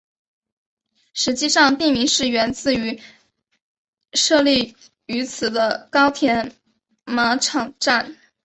[1.13, 2.99] 实际上地名是源自于
[4.13, 6.51] 设立于此的高田
[7.03, 8.17] 马场站。